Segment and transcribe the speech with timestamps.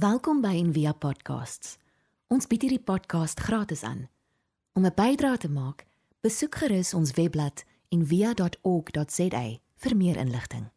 [0.00, 1.74] Welkom by Envia Podcasts.
[2.32, 4.06] Ons bied hierdie podcast gratis aan.
[4.78, 5.84] Om 'n bydrae te maak,
[6.24, 9.42] besoek gerus ons webblad en via.org.za
[9.82, 10.70] vir meer inligting.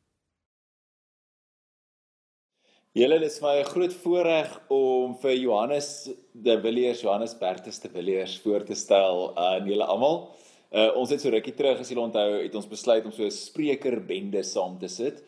[2.92, 8.64] Julle is my groot voorreg om vir Johannes de Villiers, Johannes Bertus de Villiers voor
[8.64, 10.36] te stel aan julle almal.
[10.72, 13.32] Uh ons het so rukkie terug as julle onthou, het ons besluit om so 'n
[13.32, 15.24] sprekerbende saam te sit.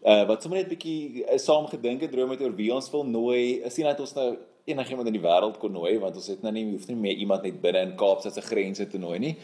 [0.00, 2.90] Uh wat sommer net 'n bietjie uh, saam gedink het droom het oor wie ons
[2.90, 3.60] wil nooi.
[3.60, 6.52] Is nie dat ons nou enigiemand in die wêreld kon nooi want ons het nou
[6.52, 9.36] nie hoef nie meer iemand net binne in Kaapstad se grense te nooi nie.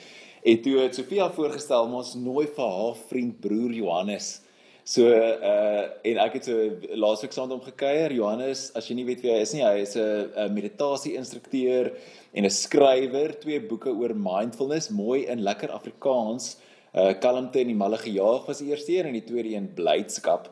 [0.45, 4.41] En toe het Sofia voorgestel ons nooi vir haar vriend broer Johannes.
[4.87, 6.57] So uh en ek het so
[6.95, 8.13] laasweek saam met hom gekuier.
[8.15, 11.91] Johannes, as jy nie weet wie hy is nie, hy is 'n meditasie instrukteur
[12.33, 16.57] en 'n skrywer, twee boeke oor mindfulness, mooi in lekker Afrikaans.
[16.97, 20.49] Uh Kalmte en die malle gejaag was die eerste een en die tweede een blydskap.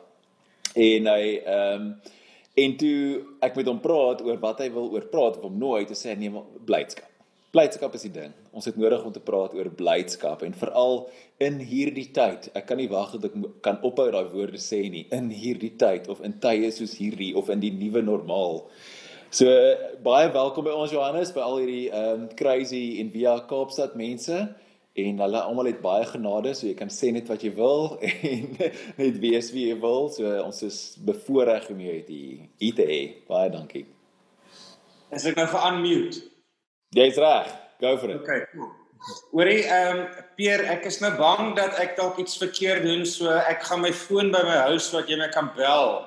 [0.75, 1.95] En hy ehm um,
[2.55, 2.99] en toe
[3.43, 6.13] ek met hom praat oor wat hy wil oor praat of hom nooi, toe sê
[6.15, 6.31] nee,
[6.63, 7.09] blydskap.
[7.51, 8.31] Blydskap is die ding.
[8.55, 11.01] Ons het nodig om te praat oor blydskap en veral
[11.43, 12.47] in hierdie tyd.
[12.55, 15.03] Ek kan nie wag dat ek kan ophou daai woorde sê nie.
[15.15, 18.61] In hierdie tyd of in tye soos hierdie of in die nuwe normaal.
[19.35, 19.51] So
[20.05, 24.45] baie welkom by ons Johannes by al hierdie um, crazy en via Kaapstad mense
[24.95, 27.97] en hulle almal het baie genade so jy kan sê net wat jy wil
[28.31, 28.45] en
[29.01, 30.07] net wees wie jy wil.
[30.13, 33.01] So ons is bevoorreg om jou hier te hê.
[33.27, 33.83] Baie dankie.
[35.11, 36.23] As ek nou vir unmute
[36.95, 37.51] Jy's reg.
[37.81, 38.21] Go for it.
[38.23, 38.71] Okay cool.
[39.35, 40.05] Hoorie ehm um,
[40.39, 43.91] Peer ek is nou bang dat ek dalk iets verkeerd doen so ek gaan my
[43.93, 46.05] foon by my huis wat jy my kan bel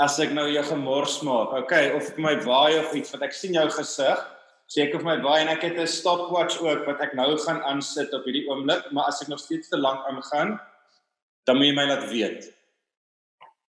[0.00, 1.52] as ek nou jou gemors maak.
[1.64, 4.24] Okay of my waai of iets want ek sien jou gesig
[4.72, 8.12] seker vir my baie en ek het 'n stopwatch ook wat ek nou gaan aansit
[8.14, 10.60] op hierdie oomblik, maar as ek nog steeds te lank aangaan,
[11.46, 12.52] dan moet jy my laat weet.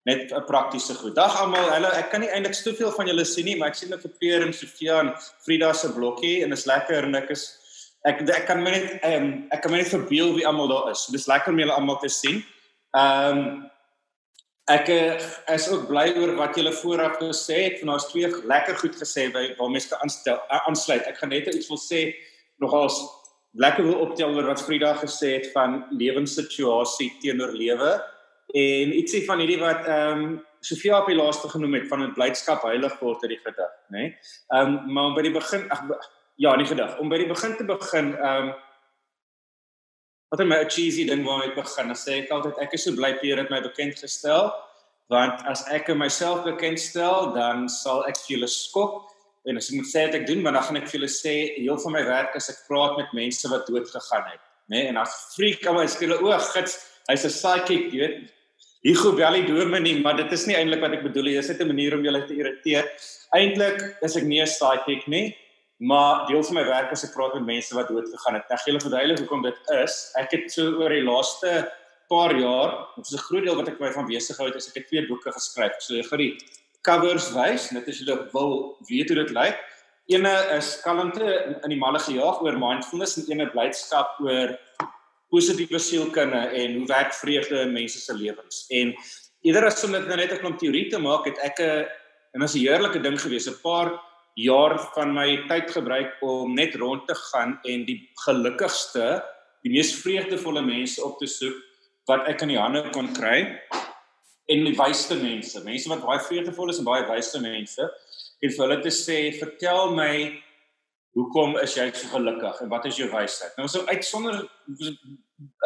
[0.05, 1.15] Net 'n praktiese goed.
[1.15, 1.69] Dag almal.
[1.69, 4.11] Hallo, ek kan nie eintlik soveel van julle sien nie, maar ek sien net vir
[4.19, 5.13] Peer en Sofia en
[5.45, 7.59] Frida se blokkie en is lekker en ek is
[8.05, 10.91] ek ek kan my net ehm um, ek kan my net verbeel wie almal daar
[10.91, 11.07] is.
[11.11, 12.43] Dis lekker om julle almal te sien.
[12.95, 13.71] Ehm um,
[14.71, 15.19] Ek eh,
[15.51, 17.81] is ook bly oor wat julle vooraf gesê het.
[17.81, 21.03] Want daar's twee lekker goed gesê by waar mense kan aanstel aansluit.
[21.09, 22.13] Ek gaan net iets wil sê
[22.63, 23.01] nogals
[23.59, 27.91] lekker wil optel oor wat Frida gesê het van lewenssituasie teenoor lewe
[28.53, 32.13] en ietsie van hierdie wat ehm um, Sofia op die laaste genoem het van 'n
[32.15, 33.97] blydskap heilig word uit die gedig, nê?
[33.97, 34.17] Nee?
[34.55, 35.81] Ehm um, maar om by die begin ag
[36.35, 36.97] ja, nie gedig.
[36.99, 38.53] Om by die begin te begin ehm um,
[40.33, 41.91] wat is my cheesy ding waarmee ek begin?
[41.91, 44.49] Dan sê ek altyd ek is so bly Pierre het my bekend gestel
[45.11, 49.11] want as ek myself bekend stel, dan sal ek vir julle skok
[49.45, 51.33] en as ek moet sê wat ek doen, maar dan gaan ek vir julle sê
[51.59, 54.41] heel van my werk is ek praat met mense wat dood gegaan het,
[54.71, 54.79] né?
[54.79, 54.87] Nee?
[54.89, 56.79] En as freak aan my skille oog gits,
[57.11, 58.17] hy's 'n psychic, jy weet.
[58.87, 61.35] Hugo Belly doen my nie, maar dit is nie eintlik wat ek bedoel nie.
[61.37, 62.89] Dis net 'n manier om julle te irriteer.
[63.35, 65.35] Eintlik is ek nie 'n psychic nie.
[65.77, 68.49] Maar deel van my werk is ek praat met mense wat dood gegaan het.
[68.49, 70.11] Ek gee hulle verduidelik hoekom dit is.
[70.15, 71.71] Ek het so oor die laaste
[72.11, 74.67] paar jaar, dit is 'n groot deel wat ek my van besig gehou het, is
[74.69, 75.73] ek het twee boeke geskryf.
[75.79, 76.37] So ek gaan die
[76.81, 79.57] covers wys, net as julle wil weet hoe dit lyk.
[80.11, 84.59] Eene is kalmte in die malle gejaag oor mindfulness en eene blydskap oor
[85.31, 88.65] positiewe sielkunde en hoe werk vreugde in mense se lewens.
[88.69, 88.93] En
[89.41, 91.87] eerder as om dit nou net 'n klomp teorie te maak, het ek 'n
[92.33, 93.99] en is 'n heerlike ding gewees, 'n paar
[94.39, 99.21] jaar van my tyd gebruik om net rond te gaan en die gelukkigste,
[99.63, 101.59] die mees vreugdevolle mense op te soek
[102.09, 103.43] wat ek in die hande kon kry
[104.51, 107.85] en die wysste mense, mense wat baie vreugdevol is en baie wyse mense
[108.43, 110.41] en vir hulle te sê, "Vertel my
[111.15, 115.07] hoekom is jy so gelukkig en wat is jou wysheid?" Nou so uitsonder 'n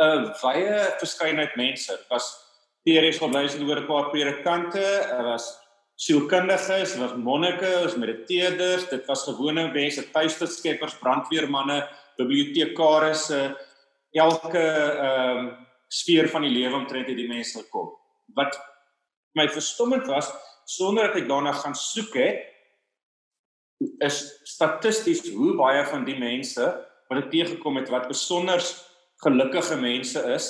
[0.01, 1.91] uh, wye verskeidenheid mense.
[1.91, 2.35] Dit was
[2.85, 5.66] teoreties gebleis oor 'n paar predikante, daar was
[5.97, 11.81] sielkundiges, was monnike, was mediteerders, dit was gewone mense, tuisterskeppers, brandweermanne,
[12.19, 13.41] bibliotekarisse,
[14.17, 15.55] elke ehm um,
[15.87, 17.93] sfeer van die lewe omtrent het die mense gekom.
[18.35, 18.57] Wat
[19.39, 20.27] my verstommend was,
[20.67, 22.41] sonder dat ek daarna gaan soek het,
[24.03, 24.17] is
[24.51, 26.65] statisties hoe baie van die mense
[27.07, 28.59] wat ek teëgekom het wat besonder
[29.23, 30.49] gelukkige mense is,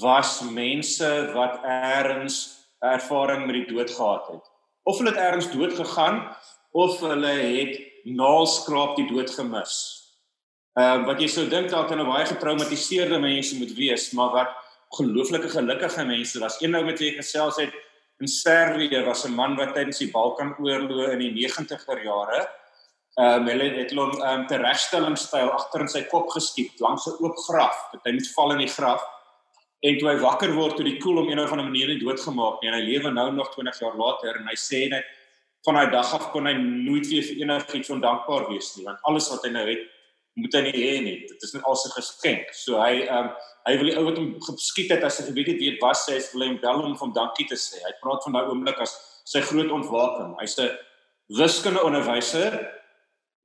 [0.00, 2.40] was mense wat eers
[2.80, 4.51] ervaring met die dood gehad het
[4.82, 6.36] of hulle het ergens dood gegaan
[6.72, 9.74] of hulle het naalskraap die dood gemis.
[10.78, 14.32] Ehm uh, wat jy sou dink dalk kan 'n baie getraumatiseerde mense moet wees, maar
[14.32, 14.50] wat
[14.96, 16.60] gelooflike gelukkige mense was.
[16.60, 17.72] Een met wie ek gesels het
[18.20, 22.48] in Servië was 'n man wat tydens die Balkanoorlog in die 90er jare
[23.20, 27.20] ehm um, hulle het hom ehm um, teregstellingstyl agter in sy kop geskiet langs 'n
[27.20, 27.88] oop graf.
[27.92, 29.02] Dat hy moet val in die graf
[29.82, 32.60] En toe hy wakker word toe die koel om een of ander manier nie doodgemaak
[32.62, 35.08] nie en hy lewe nou nog 20 jaar later en hy sê net
[35.66, 39.26] van daai dag af kon hy nooit weer vir enigiets ondankbaar wees nie want alles
[39.32, 39.82] wat hy nou het
[40.38, 41.16] moet hy nie hê nie.
[41.28, 42.52] Dit is net al sy geskenk.
[42.56, 43.32] So hy ehm um,
[43.62, 46.00] hy wil die ou wat hom geskiet het as hy geweet het wie dit was
[46.02, 47.78] sê hy wil hom bel om hom dankie te sê.
[47.84, 48.96] Hy praat van daai oomblik as
[49.28, 50.32] sy groot ontwaking.
[50.40, 50.72] Hy's 'n
[51.38, 52.58] wiskunde onderwyser.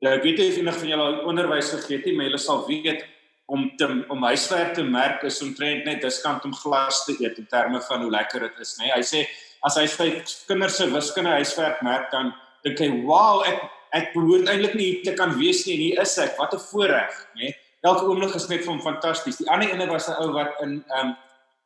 [0.01, 2.65] Ja ek weet nie of enig van julle onderwys gegee het nie maar julle sal
[2.67, 3.03] weet
[3.47, 7.47] om te om huiswerk te merk is omtrent net diskant om glas te eet in
[7.47, 9.23] terme van hoe lekker dit is nê hy sê
[9.67, 10.09] as hy sy
[10.49, 12.33] kinders se wiskunde huiswerk merk dan
[12.63, 13.63] dink hy wow ek
[13.95, 16.35] ek behoort eintlik nie hier te kan wees nie en hier is ek.
[16.39, 17.53] Wat 'n voorreg nê
[17.83, 20.83] elke oomblik is net vir hom fantasties die ander ene was 'n ou wat in
[20.99, 21.15] um,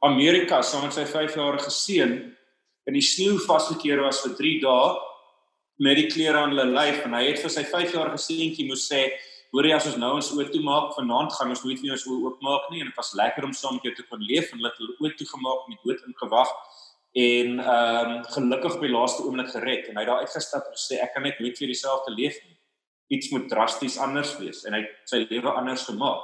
[0.03, 2.35] Amerika saam met sy 5-jarige seun
[2.87, 4.99] in die sneeu vasgekeer was vir 3 dae
[5.79, 9.11] met die klere aan hulle lyf en hy het vir sy 5-jarige seentjie moes sê
[9.51, 12.07] hoor jy as ons nou ons oë toe maak vanaand gaan ons nooit weer ons
[12.07, 14.63] oë oopmaak nie en dit was lekker om saam met jou te kon leef en
[14.63, 16.53] het hulle oë toe gemaak met dood ingewag
[17.11, 21.13] en ehm um, gelukkig by laaste oomblik gered en hy daar uitgestap en sê ek
[21.13, 22.55] kan net nooit weer dieselfde leef nie.
[23.11, 26.23] Iets moet drasties anders wees en hy sy lewe anders gemaak.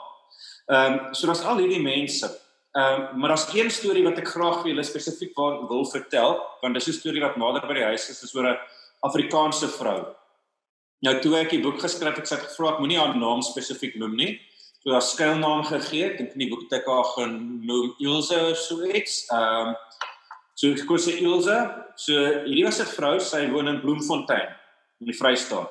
[0.71, 2.29] Ehm um, so daar's al hierdie mense.
[2.71, 6.73] Ehm um, maar daar's een storie wat ek graag vir julle spesifiek wil vertel want
[6.73, 8.57] dis 'n storie wat nader by die huis is, is oor 'n
[9.03, 10.15] Afrikaanse vrou.
[11.05, 14.15] Nou toe ek die boek geskryf ek sê gevra ek moenie haar naam spesifiek noem
[14.15, 14.39] nie.
[14.81, 18.85] So daar skuilnaam gegee, dink in die boek het ek haar genoem Ilse of so
[18.85, 19.25] iets.
[19.31, 19.75] Ehm um,
[20.57, 21.55] So ek kon sê Ilse,
[22.01, 24.49] so hierdie was 'n vrou, sy woon in Bloemfontein
[25.01, 25.69] in die Vrystaat.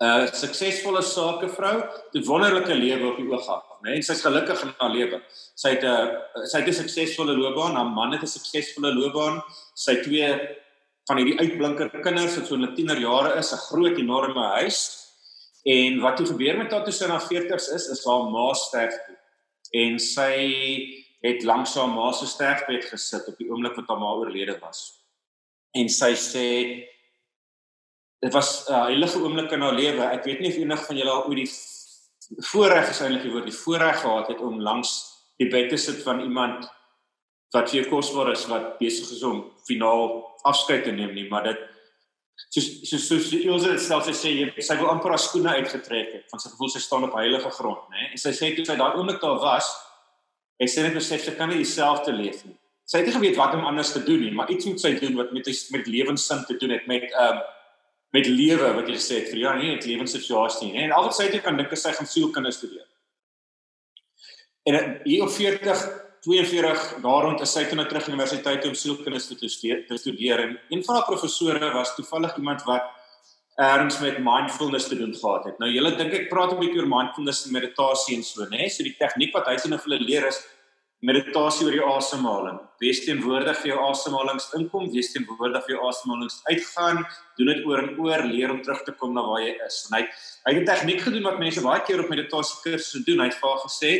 [0.00, 1.76] 'n uh, Suksesvolle sakevrou,
[2.14, 3.96] 'n wonderlike lewe op die oog af, né?
[3.96, 4.02] Nee?
[4.02, 5.22] Sy's gelukkig in haar lewe.
[5.56, 9.42] Sy het 'n uh, sy het 'n suksesvolle loopbaan, haar man het 'n suksesvolle loopbaan.
[9.74, 10.28] Sy twee
[11.08, 14.80] van hierdie uitblinker kinders wat so in hulle tienerjare is, 'n groot enorme huis.
[15.64, 18.94] En wat toe gebeur met haar toe sy na 40's is, is haar ma sterf
[19.06, 19.16] toe.
[19.72, 20.34] En sy
[21.20, 25.02] het langs haar ma se sterfbed gesit op die oomblik wat haar ma oorlede was.
[25.74, 26.46] En sy sê
[28.22, 30.02] dit was 'n uh, heilige oomblik in haar lewe.
[30.02, 31.52] Ek weet nie of enig van julle al ooit die
[32.50, 34.90] voorreg eintlik die woord die voorreg gehad het om langs
[35.38, 36.68] die bed te sit van iemand
[37.54, 40.14] wat vir jou kosbaar is wat besig is om finaal
[40.48, 41.66] afskeid te neem nie, maar dit
[42.48, 46.42] soos soos soos Elsa self sy sê sy wil amper haar skoene uitgetrek het want
[46.42, 48.08] sy gevoel sy staan op heilige grond, né?
[48.12, 49.68] En sy sê toe sy daai oomblik daar was,
[50.58, 52.56] Hy sê net besef sy kan nie dieselfde leef nie.
[52.88, 55.14] Sy het nie geweet wat om anders te doen nie, maar iets moet sy doen
[55.20, 57.46] wat met met lewenssin te doen het met ehm um,
[58.16, 60.82] met lewe wat jy gesê het vir ja, nie 'n lewenssituasie nie.
[60.82, 62.86] En al wat sy het kan dink is sy gaan sielkunde studeer.
[64.64, 69.20] En hier op 40 42 daar rond is sy toe na terug universiteit om sielkunde
[69.20, 72.94] te studeer, te studeer en een van haar professore was toevallig iemand wat
[73.58, 75.58] erns met mindfulness te doen gehad het.
[75.58, 78.68] Nou julle dink ek praat 'n bietjie oor mindfulness en meditasie en so, né?
[78.70, 80.38] So die tegniek wat hy sien of hulle leer is
[81.00, 82.58] meditasie oor die asemhaling.
[82.80, 87.04] Wees teenwoordig vir jou asemhalings inkom, wees teenwoordig vir jou asemhalings uitgaan.
[87.38, 89.86] Doen dit oor en oor, leer om terug te kom na waar jy is.
[89.88, 90.02] En hy
[90.46, 93.20] hy het 'n tegniek gedoen wat mense baie keer op meditasie kursusse doen.
[93.20, 93.92] Hy het vir gesê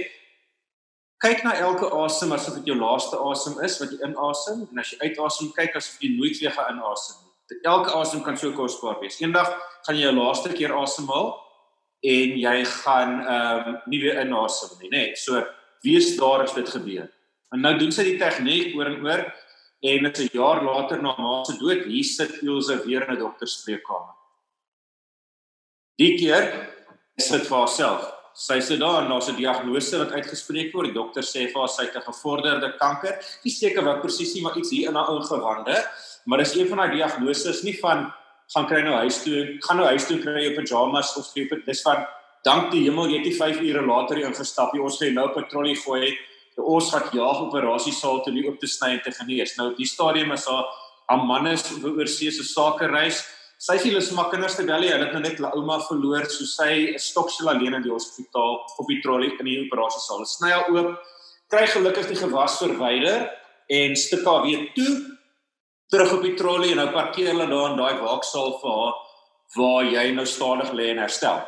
[1.20, 4.92] kyk na elke asem asof dit jou laaste asem is wat jy inasem en as
[4.92, 7.28] jy uitasem kyk asof jy nooit weer gaan inasem nie
[7.64, 9.18] elke asem kan so kosbaar wees.
[9.20, 9.48] Eendag
[9.86, 11.32] gaan jy jou laaste keer asemhaal
[12.04, 15.04] en jy gaan ehm um, nie weer inasem nie, nê?
[15.16, 15.42] So
[15.84, 17.08] wees daar as dit gebeur.
[17.54, 19.24] En nou doen sy die tegniek oor en oor
[19.88, 23.18] en net 'n jaar later na ma se dood, hier sit Ilse weer in 'n
[23.18, 24.14] dokterspreekkamer.
[25.98, 26.68] Die keer
[27.18, 28.17] sit vir haarself.
[28.38, 30.86] Sy sit daar en daar's 'n diagnose wat uitgespreek word.
[30.86, 33.18] Die dokter sê vir haar sy het 'n gevorderde kanker.
[33.44, 35.86] Nie seker wat presies nie, maar iets hier in haar ingewande.
[36.24, 38.12] Maar dis een van daai diagnoses nie van
[38.54, 41.66] gaan kry nou huis toe, gaan nou huis toe kry jou pyjamas of skep dit
[41.66, 42.06] dis van
[42.44, 45.28] dank die hemel jy het nie 5 ure later hier ingestap jy ons gaan nou
[45.28, 46.16] patrollie gooi.
[46.56, 49.56] Het ons gaan jaag operasie saal toe nie op te sny en te genees.
[49.56, 50.64] Nou die stadium is haar
[51.08, 53.24] haar man is oorsee se sake reis
[53.58, 56.28] sy sê hulle is maar kinders te bel hy het nou net haar ouma verloor
[56.30, 60.24] so sy is stoksel alleen in die hospitaal op die trollie in die operasie saal
[60.28, 60.94] sny haar oop
[61.50, 63.28] kry gelukkig die gewas verwyder
[63.80, 64.94] en stik haar weer toe
[65.92, 68.96] terug op die trollie en nou parkeer hulle daar in daai waaksaal vir haar
[69.56, 71.40] waar jy nou stadig lê en herstel.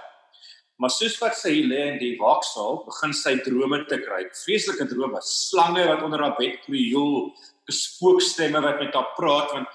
[0.81, 4.23] Maar soos wat sy lê in die waaksaal, begin sy drome te kry.
[4.47, 7.35] Vreeslike drome, slange wat onder haar bed krioel,
[7.71, 9.69] spookstemme wat met haar praat want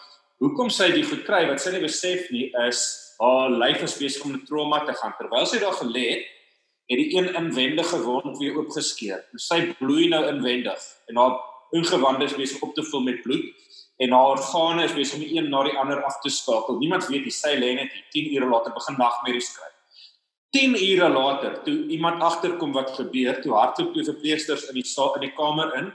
[0.44, 2.86] hoekom sy dit goed kry wat sy nie besef nie is
[3.20, 6.26] haar lyf is besig om 'n trauma te gaan terwyl sy daar gelê het
[6.90, 9.24] het die een inwendige wond weer oopgeskeur.
[9.42, 11.40] Sy bloei nou inwendig en haar
[11.74, 13.46] ingewande is besig op te vul met bloed
[13.98, 16.78] en haar organe is besig om die een na die ander af te skakel.
[16.78, 19.72] Niemand weet die sy lê net 10 ure later begin nagmerries kry.
[20.56, 25.16] 10 ure later toe iemand agterkom wat gebeur, toe hardloop twee verpleegsters in die saal
[25.18, 25.92] in die kamer in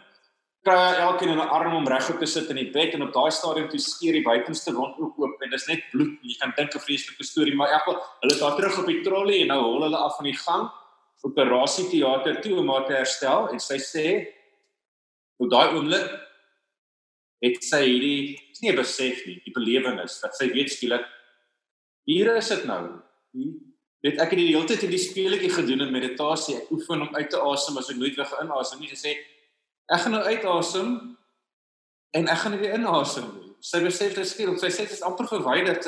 [0.64, 3.68] kry elkeen 'n arm om regop te sit in die bed en op daai stadium
[3.68, 6.18] toe skeer die buitenste ook oop en dis net bloed.
[6.22, 9.40] Jy kan dink 'n vreeslike storie, maar ek wil hulle daar terug op die trolley
[9.40, 10.70] en nou hol hulle af van die gang
[11.22, 14.26] operasieteater toe om haar te herstel en sy sê
[15.38, 16.08] op daai oomblik
[17.40, 21.06] het sy hierdie nie besef nie, die belewenis dat sy weet skielik
[22.04, 22.82] hier is dit nou.
[24.00, 26.56] Dit ek het die hele tyd in die speletjie gedoen in meditasie.
[26.56, 28.88] Ek oefen om uit te asem as ek nooit weer inasem nie.
[28.88, 29.12] Sy sê
[29.90, 30.90] ek gaan nou uitasem
[32.16, 33.26] en ek gaan weer inasem.
[33.60, 35.80] Sy besef dit skielik, sy sê dit is amper verwyder.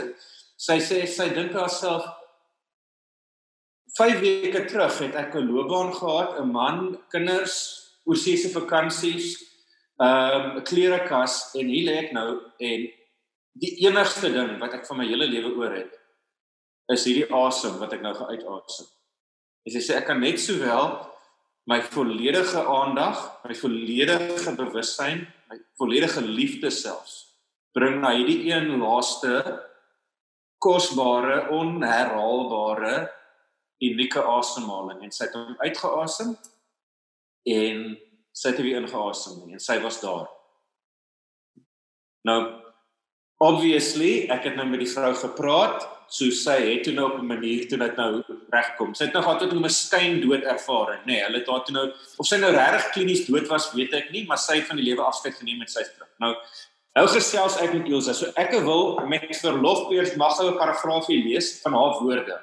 [0.61, 2.07] Sy sê sy dink haarself
[3.97, 7.57] 5 weke terug het ek 'n loopbaan gehad, 'n man, kinders,
[8.05, 9.37] oorsese vakansies,
[10.01, 12.89] ehm, 'n um, klerekas en hier lê ek nou en
[13.53, 15.93] die enigste ding wat ek van my hele lewe oor het
[16.93, 18.87] is hierdie asem wat ek nou geuitasem.
[19.67, 21.12] En sy sê ek kan net sowel
[21.71, 27.21] my volledige aandag, my volledige bewussyn, my volledige liefde selfs
[27.73, 29.41] bring na hierdie een laaste
[30.63, 33.09] kosbare, onherhaalbare,
[33.83, 36.35] unieke asemhaling en sy het hom uitgeasem
[37.51, 37.81] en
[38.33, 40.29] sy het weer ingeasem en sy was daar.
[42.29, 42.39] Nou
[43.43, 47.27] obviously, ek het nou met die vrou gepraat so sy het toe nou op 'n
[47.27, 48.23] manier toe dit nou
[48.53, 48.95] regkom.
[48.95, 51.07] Sy het nog altyd 'n miskien dood ervaring, nê.
[51.07, 54.11] Nee, hulle het haar toe nou of sy nou regtig klinies dood was, weet ek
[54.11, 56.09] nie, maar sy het van die lewe afskeid geneem met sy terug.
[56.19, 56.37] Nou
[56.95, 58.13] nou gesels ek met Elsa.
[58.13, 62.41] So ek wil met verlof eers mag ou 'n paragraafie lees van haar woorde.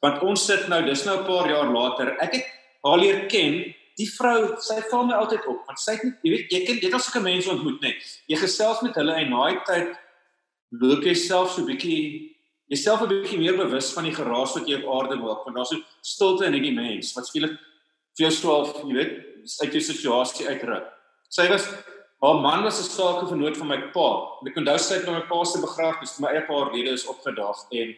[0.00, 2.16] Want ons sit nou, dis nou 'n paar jaar later.
[2.20, 2.46] Ek het
[2.82, 3.74] haar leer ken.
[3.96, 6.92] Die vrou, sy val my altyd op, want sy het jy weet, jy jy het
[6.92, 7.94] al sulke mense ontmoet, nê.
[8.28, 9.98] Jy gesels met hulle en naai tyd
[10.70, 12.34] loop jy self so bietjie
[12.68, 15.70] jouself 'n bietjie meer bewus van die geraas wat jy op aarde maak, want daar's
[15.70, 17.56] so stilte in hierdie mens wat skielik
[18.16, 19.14] vir jou swaalf, jy weet,
[19.62, 20.84] uit jou situasie uitruk.
[21.30, 21.64] Sy was
[22.20, 24.08] haar man was 'n sakevernoot van my pa.
[24.46, 27.56] Ek onthou sy het na my pa se begrafnis, my eie paar lede is opgedaag
[27.72, 27.96] en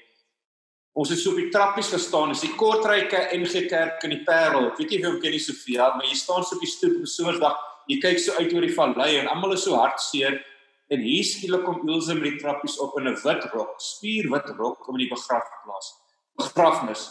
[0.94, 4.66] ons het so op die trappies gestaan, dis die Kortryke NG Kerk in die Parel.
[4.66, 6.96] Ek weet nie of jy ken die Sofia, maar jy staan so op die stoep
[6.96, 7.56] op 'n somerdag,
[7.88, 10.44] jy kyk so uit oor die vallei en almal is so hartseer
[10.90, 14.88] En hier skielik kom Ilse met die trappies op in 'n wit rok, spierwit rok
[14.88, 15.94] om in die begrafplaas.
[16.36, 17.10] Begrafnis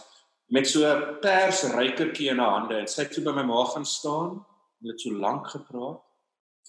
[0.49, 3.63] met so 'n pers rykertjie in haar hande en sy het so by my ma
[3.65, 4.45] gaan staan
[4.81, 6.01] en het so lank gepraat.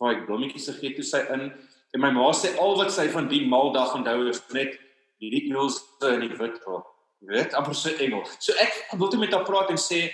[0.00, 1.52] Ek blommetjies gegee toe sy in
[1.92, 4.78] en my ma sê al wat sy van die maldag onthou is net
[5.18, 5.82] hierdie Ilse
[6.14, 6.86] in die wit rok.
[7.20, 8.24] Jy weet, amper so engel.
[8.38, 10.12] So ek wil toe met haar praat en sê,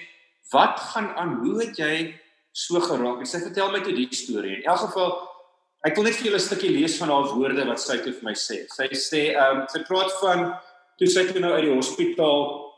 [0.50, 1.34] "Wat gaan aan?
[1.44, 2.20] Hoe het jy
[2.52, 4.56] so geraak?" En sy vertel my toe die storie.
[4.56, 5.35] In elk geval
[5.84, 8.24] Ek wil net vir julle 'n stukkie lees van haar woorde wat sy toe vir
[8.24, 8.64] my sê.
[8.70, 10.54] Sy sê ehm um, sy praat van
[10.98, 12.72] toe sy toe nou uit die hospitaal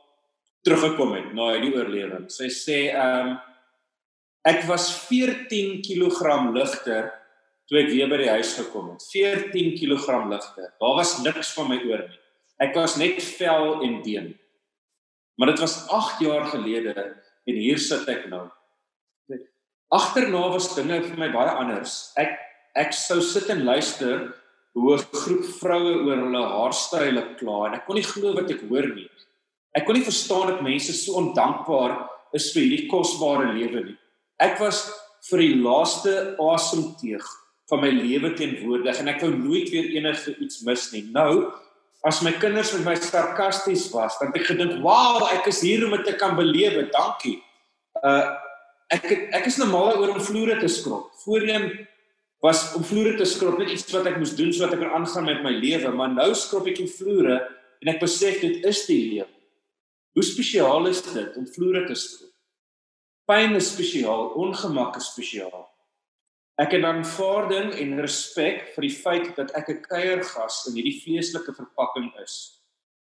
[0.66, 2.26] teruggekom het na die oorlewing.
[2.30, 3.38] Sy sê ehm um,
[4.48, 7.12] ek was 14 kg ligter
[7.68, 9.04] toe ek weer by die huis gekom het.
[9.12, 10.72] 14 kg ligter.
[10.80, 12.20] Daar was niks van my oor nie.
[12.58, 14.32] Ek was net vel en been.
[15.38, 16.94] Maar dit was 8 jaar gelede
[17.46, 18.48] en hier sit ek nou.
[19.88, 22.10] Agterna was dinge vir my baie anders.
[22.20, 22.34] Ek
[22.78, 24.28] ek sou sit en luister
[24.78, 28.62] hoe 'n groep vroue oor hulle haarstyle kla en ek kon nie glo wat ek
[28.68, 29.08] hoor nie.
[29.76, 33.98] Ek kon nie verstaan dat mense so ondankbaar is vir hierdie kosbare lewe nie.
[34.38, 34.86] Ek was
[35.30, 37.24] vir die laaste asemteug
[37.68, 41.04] van my lewe teenwoordig en ek wou nooit weer enige iets mis nie.
[41.12, 41.52] Nou,
[42.06, 45.84] as my kinders met my sarkasties was, dan het ek gedink, "Wow, ek is hier
[45.84, 46.88] om dit te kan belewe.
[46.90, 47.42] Dankie."
[48.02, 48.36] Uh
[48.90, 49.04] ek
[49.34, 51.10] ek is normaal oor om vloere te skrob.
[51.24, 51.86] Voorheen
[52.44, 55.26] was om vloere te skrob net iets wat ek moes doen sodat ek kan aangaan
[55.26, 57.40] met my lewe, maar nou skrob ek die vloere
[57.82, 59.32] en ek besef dit is die lewe.
[60.14, 62.30] Hoe spesiaal is dit om vloere te skrob?
[63.28, 65.66] Pyn is spesiaal, ongemak is spesiaal.
[66.58, 71.52] Ek het aanvaarding en respek vir die feit dat ek 'n kuiergas in hierdie vleeslike
[71.54, 72.62] verpakking is.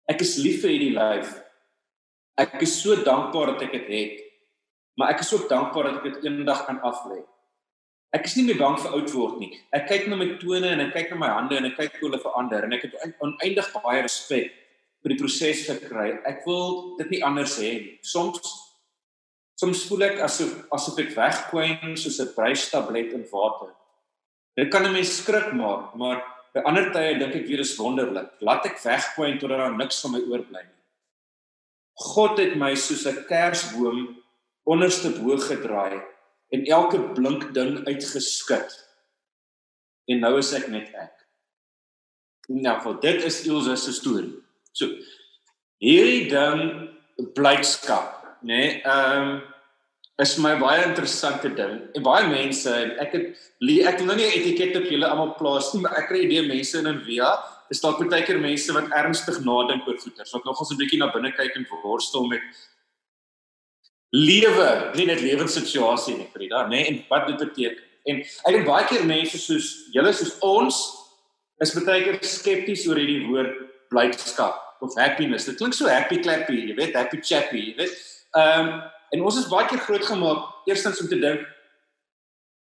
[0.09, 1.37] Ek is lief vir hierdie lyf.
[2.37, 4.15] Ek is so dankbaar dat ek dit het.
[4.97, 7.23] Maar ek is ook dankbaar dat ek dit eendag kan aflê.
[8.09, 9.51] Ek is nie meer bang vir oud word nie.
[9.75, 12.07] Ek kyk na my tone en ek kyk na my hande en ek kyk hoe
[12.07, 14.55] hulle verander en ek het oneindig baie respek
[15.03, 16.07] vir die proses gekry.
[16.25, 17.93] Ek wil dit nie anders hê nie.
[18.01, 18.41] Soms
[19.59, 23.75] soms voel ek asof asof ek wegkwyn soos 'n brystablet in water.
[24.57, 26.23] Dit kan 'n mens skrik maak, maar
[26.53, 28.41] by ander tye dink ek weer is wonderlik.
[28.41, 30.79] Laat ek wegkwyn totdat daar niks van my oorbly nie.
[31.93, 34.17] God het my soos 'n kersboom
[34.65, 36.01] onderste bo gedraai
[36.49, 38.75] en elke blink ding uitgeskit.
[40.09, 41.15] En nou is ek net ek.
[42.49, 44.33] Nou, vir dit is Ilse se storie.
[44.73, 44.89] So
[45.83, 46.63] hierdie ding
[47.37, 48.49] blydskap, nê?
[48.49, 49.39] Nee, ehm um,
[50.19, 51.77] is my baie interessante ding.
[51.95, 53.45] En baie mense en ek het
[53.87, 56.47] ek wil nou nie 'n etiket op julle almal plaas nie, maar ek kry idee
[56.47, 57.29] mense in Envia
[57.69, 61.11] is dalk baie keer mense wat ernstig nadink oor goeters, wat nogals 'n bietjie na
[61.13, 62.41] binne kyk en worstel met
[64.15, 67.83] lewe, nie net lewenssituasie nie, Frida, nê, nee, en wat dit beteken.
[68.09, 70.79] En ek dink baie keer mense soos julle soos ons
[71.61, 73.57] is baie keer skepties oor hierdie woord
[73.91, 75.45] blydskap of happiness.
[75.45, 77.99] Dit klink so happy clappy, jy weet, happy chappy, jy weet.
[78.37, 78.79] Ehm um,
[79.13, 81.47] En ons is baie keer groot gemaak eerstens om te dink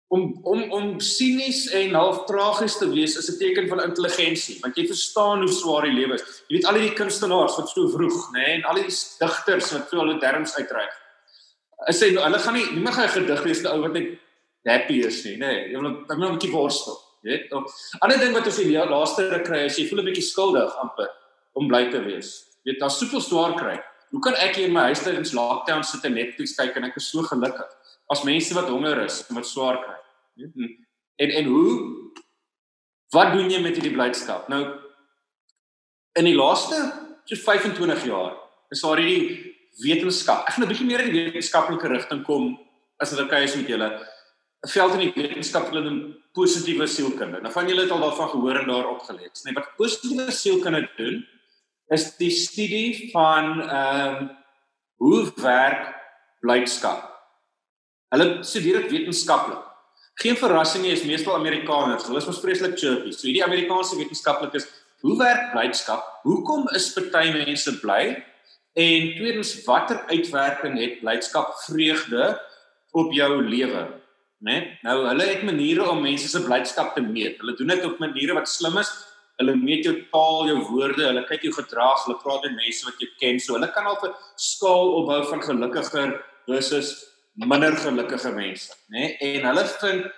[0.08, 4.77] om om om sinies en half tragies te wees is 'n teken van intelligensie, want
[4.77, 6.24] jy verstaan hoe swaar die lewe is.
[6.48, 8.88] Jy weet al die kunstenaars wat so vroeg, nê, nee, en al die
[9.20, 10.96] digters wat so hulle terms uitreik.
[11.88, 14.20] Is hy hulle gaan nie niemand gaan 'n gedig lees te ou wat net
[14.67, 15.48] happy is nie, nê.
[15.48, 17.53] Nee, jy wil dan moet 'n bietjie worstel, jy weet.
[17.53, 20.75] Of ander ding wat ons die laaste ruk kry is jy voel 'n bietjie skuldig
[20.77, 21.10] amper
[21.53, 22.44] om bly te wees.
[22.63, 23.79] Jy weet, daar's soveel swaar kry.
[24.12, 26.96] Hoe kan ek hier in my huis in lockdown sit en Netflix kyk en ek
[26.96, 27.67] is so gelukkig
[28.10, 29.98] as mense wat honger is en wat swaar kry.
[31.17, 31.72] En en hoe
[33.15, 34.48] wat doen jy met hierdie blydskap?
[34.51, 34.63] Nou
[36.17, 36.79] in die laaste
[37.27, 38.38] so 25 jaar
[38.74, 39.47] is daar hierdie
[39.84, 40.48] wetenskap.
[40.48, 42.57] Ek gaan 'n bietjie meer in die wetenskaplike rigting kom
[43.00, 43.89] as dit okay is met julle.
[44.65, 47.41] 'n Veld in die wetenskap hulle noem positiewe sielkunde.
[47.41, 49.43] Nou van julle het al daarvan gehoor en daarop gelees.
[49.43, 51.25] Nee, wat positiewe sielkunde doen
[51.93, 54.29] is die studie van ehm um,
[54.98, 55.93] hoe werk
[56.41, 57.03] blydskap.
[58.10, 59.62] Hulle studeer dit wetenskaplik.
[60.17, 62.07] Geen verrassing nie, is meestal Amerikaners.
[62.07, 63.12] Hulle is mos vreeslik chirpy.
[63.12, 64.65] So hierdie Amerikaanse wetenskaplikes,
[65.05, 66.01] hoe werk blydskap?
[66.24, 68.15] Hoekom is party mense bly?
[68.77, 72.36] En tweedens, watter uitwerking het blydskap vreugde
[72.93, 73.88] op jou lewe?
[74.46, 74.57] Né?
[74.86, 77.39] Nou, hulle het maniere om mense se blydskap te meet.
[77.41, 78.91] Hulle doen dit op maniere wat slim is
[79.38, 83.01] hulle meet jou taal, jou woorde, hulle kyk jou gedrag, hulle praat met mense wat
[83.01, 83.41] jy ken.
[83.41, 86.10] So hulle kan al 'n skaal opbou van gelukkiger
[86.48, 86.89] versus
[87.36, 89.17] minder gelukkige mense, né?
[89.22, 89.38] Nee?
[89.38, 90.12] En hulle vind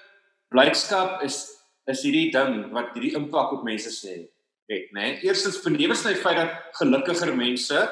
[0.49, 1.55] blydskap is
[1.87, 4.29] is hierdie ding wat hierdie impak op mense sê
[4.69, 4.87] né?
[4.93, 5.19] Nee?
[5.23, 7.89] Eerstens benewens hy feit dat gelukkiger mense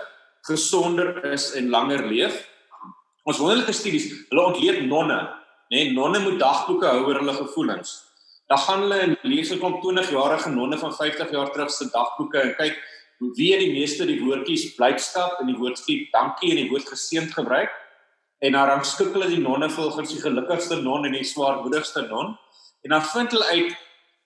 [0.47, 2.41] gesonder is en langer leef.
[3.27, 5.21] Ons wonderlike studies, hulle ontleed nonne,
[5.69, 5.79] né?
[5.83, 5.93] Nee?
[5.93, 7.97] Nonne moet dagboeke hou oor hulle gevoelens
[8.47, 11.89] dan gaan hulle en lees 'n klomp 20 jarige nonne van 50 jaar terug se
[11.91, 12.75] dagboeke en kyk
[13.19, 17.33] hoe wie die meeste die woordjies blydskap en die woordjie dankie en die woord geseënd
[17.33, 17.71] gebruik
[18.39, 22.37] en dan rangskik hulle die nonne volgens die gelukkigste non en die swaarmoedigste non
[22.83, 23.75] en dan vind hulle uit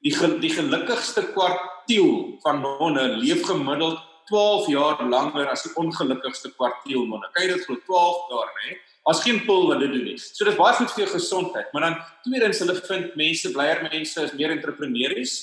[0.05, 7.07] die die gelukkigste kwartiel van nonne leef gemiddeld 12 jaar langer as die ongelukkigste kwartiel
[7.09, 7.29] nonne.
[7.37, 8.75] Kyk dit glo 12 jaar nê.
[9.09, 10.17] As geen pil wat dit doen nie.
[10.19, 14.27] So dis baie goed vir jou gesondheid, maar dan tweedens hulle vind mense blyer mense
[14.27, 15.39] is meer entrepreneurs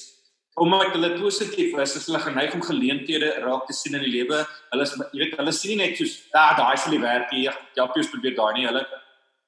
[0.59, 4.41] omdat hulle positief is, is hulle geneig om geleenthede raak te sien in die lewe.
[4.73, 7.55] Hulle is jy weet hulle sien net soos ah daai sal die werk hier.
[7.79, 8.67] Japies probeer daai nie.
[8.67, 8.83] Hulle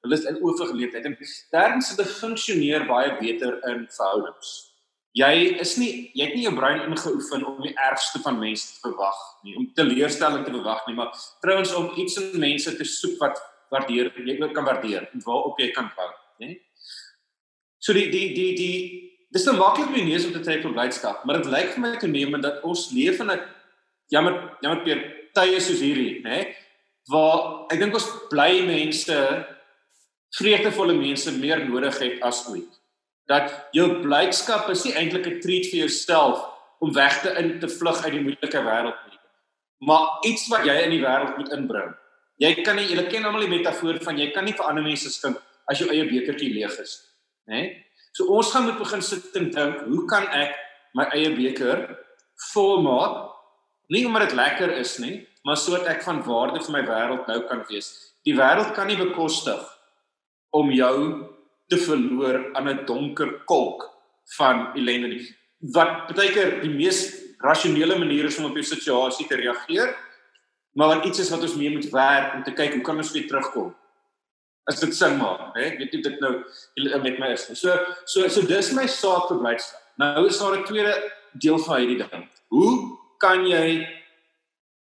[0.01, 1.17] hulle is in oorgeleefdheid en
[1.53, 4.70] derdens hulle funksioneer baie beter in verhoudings.
[5.17, 8.79] Jy is nie jy het nie jou brein ingeoefen om die ergste van mense te
[8.85, 11.11] verwag nie, om teleurstelling te verwag nie, maar
[11.43, 15.59] trouens om iets in mense te soek wat waardeer jy ook kan waardeer en waarop
[15.59, 16.55] jy kan bou, né?
[17.81, 18.75] So die die die die
[19.31, 22.07] dis 'n maklike manier om te trek op blydskap, maar dit lyk vir my te
[22.07, 23.41] neem dat ons leef in 'n
[24.09, 24.99] jammer jammer per
[25.33, 26.55] tye soos hierdie, né?
[27.09, 29.17] Waar ek dink ons bly mense
[30.37, 32.80] vreugdevolle mense meer nodig het as ooit.
[33.31, 36.43] Dat jou blydskap is nie eintlik 'n treat vir jouself
[36.81, 39.19] om weg te in te vlug uit die moeilike wêreld nie.
[39.87, 41.93] Maar iets wat jy in die wêreld moet inbring.
[42.41, 45.09] Jy kan nie julle ken almal die metafoor van jy kan nie vir ander mense
[45.13, 45.37] skink
[45.69, 46.97] as jou eie bekertjie leeg is,
[47.47, 47.61] né?
[47.61, 47.85] Nee?
[48.17, 50.57] So ons gaan moet begin sit en dink, hoe kan ek
[50.97, 51.85] my eie beker
[52.51, 53.29] vol maak?
[53.93, 57.39] Nie omdat dit lekker is nie, maar sodat ek van waarde vir my wêreld nou
[57.47, 57.91] kan wees.
[58.27, 59.61] Die wêreld kan nie bekostig
[60.51, 60.97] om jou
[61.71, 63.87] te verloor aan 'n donker kolk
[64.37, 65.25] van ellende nie.
[65.73, 66.99] Wat baie keer die mees
[67.39, 69.95] rasionele manier is om op 'n situasie te reageer
[70.71, 73.11] maar wat iets is wat ons mee moet werk om te kyk hoe kan ons
[73.11, 73.73] weer terugkom.
[74.69, 75.71] As dit sin maak, hè?
[75.79, 76.35] Weet jy dit nou
[77.03, 77.47] met my is.
[77.59, 79.81] So so so dis my saak vir blydskap.
[79.99, 80.93] Nou is daar 'n tweede
[81.33, 82.29] deel van hierdie ding.
[82.47, 83.87] Hoe kan jy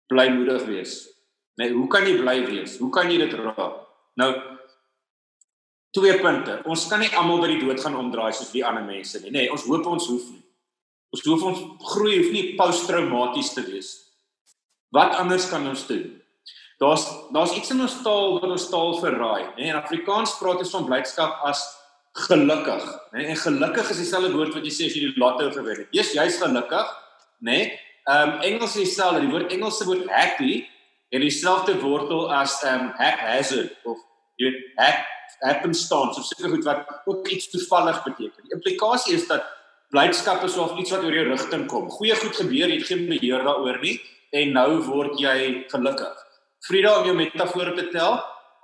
[0.08, 1.08] blymoedig wees?
[1.56, 2.78] Nee, hoe kan jy bly wees?
[2.78, 3.76] Hoe kan jy dit raak?
[4.15, 4.57] Nou
[5.95, 6.60] twee punte.
[6.65, 9.32] Ons kan nie almal by die dood gaan omdraai soos die ander mense nie.
[9.34, 10.43] Nee, ons hoop ons hoef nie.
[11.15, 13.93] Ons hoef ons groei hoef nie posttraumaties te wees.
[14.95, 16.10] Wat anders kan ons doen?
[16.82, 19.63] Daar's daar's iets in ons taal wat ons taal verraai, nê?
[19.63, 21.63] Nee, in Afrikaans praat ons van blydskap as
[22.28, 23.23] gelukkig, nê?
[23.23, 25.89] Nee, en gelukkig is dieselfde woord wat jy sê as jy die lotto gewen het.
[25.95, 26.95] Jy's jy's gelukkig,
[27.41, 27.58] nê?
[27.58, 27.76] Nee?
[28.08, 30.62] Ehm um, Engels is dieselfde, die woord Engelse woord happy
[31.12, 34.00] het dieselfde wortel as ehm um, haphazard of
[34.39, 35.02] jy weet hap
[35.40, 38.44] happenstance of sulke goed wat ook iets toevallig beteken.
[38.44, 39.46] Die implikasie is dat
[39.90, 41.90] blydskap is of iets wat oor jou rigting kom.
[41.90, 43.98] Goeie goed gebeur, jy het geen beheer daaroor nie
[44.36, 46.24] en nou word jy gelukkig.
[46.68, 48.18] Frida om jou metafoor te tel,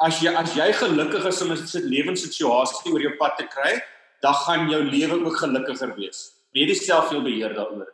[0.03, 3.81] as jy as jy gelukkig is om 'n lewenssituasie oor jou pad te kry,
[4.21, 6.31] dan gaan jou lewe ook gelukkiger wees.
[6.53, 7.87] Jy het self veel beheer daaroor.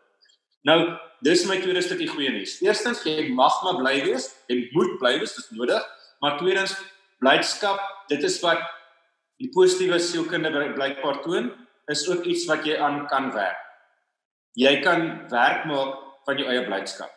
[0.64, 2.60] Nou, dis my tweede stukkie goeie nuus.
[2.62, 5.86] Eerstens, jy mag maar bly wees, jy moet bly wees, dit is nodig,
[6.22, 6.76] maar tweedens,
[7.20, 7.80] blydskap,
[8.10, 8.62] dit is wat
[9.40, 11.52] die positiewe sielkunde blykbaar toon,
[11.92, 13.60] is ook iets wat jy aan kan werk.
[14.60, 17.12] Jy kan werk maak van jou eie blydskap.